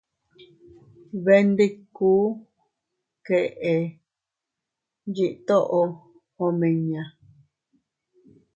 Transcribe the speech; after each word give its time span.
Bee 1.23 1.43
ndikku 1.49 2.09
keʼe 3.25 3.73
yiʼi 5.15 5.27
toʼo 5.47 5.79
omiña. 6.45 7.03